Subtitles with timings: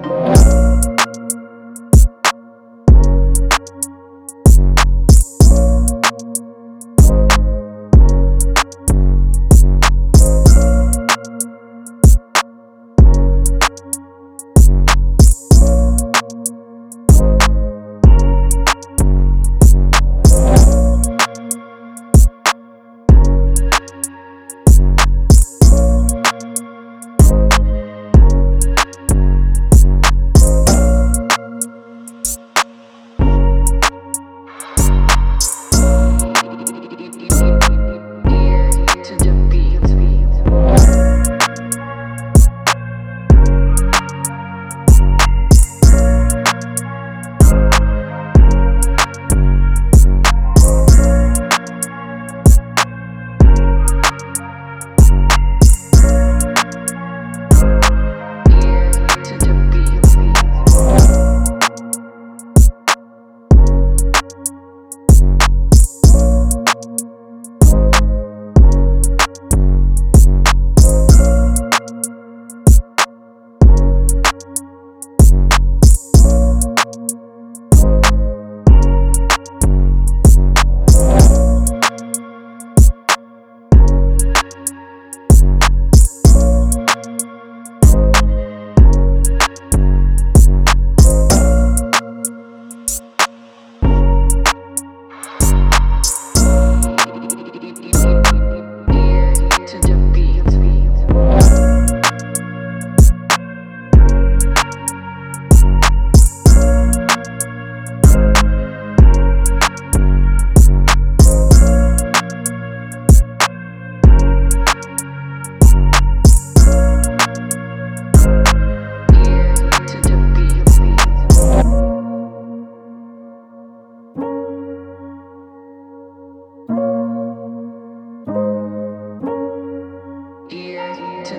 [0.00, 0.71] Thank you.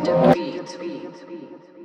[0.05, 1.82] To breathe.